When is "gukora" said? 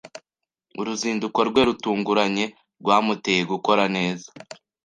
3.51-3.83